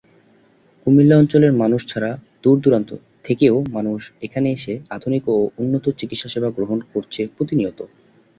কুমিল্লা 0.81 1.15
অঞ্চলের 1.17 1.53
মানুষ 1.53 1.81
ছাড়া 1.87 2.11
দূর-দূরান্ত 2.43 2.89
থেকেও 3.23 3.55
মানুষ 3.73 3.99
এখানে 4.21 4.47
এসে 4.51 4.73
আধুনিক 4.89 5.23
ও 5.27 5.59
উন্নত 5.59 5.85
চিকিৎসা 5.99 6.27
সেবা 6.29 6.49
গ্রহণ 6.51 6.79
করছে 6.91 7.21
প্রতিনিয়ত। 7.35 7.79